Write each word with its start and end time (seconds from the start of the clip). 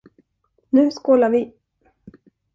Nu 0.69 0.89
skålar 0.95 1.29
vi. 1.29 1.43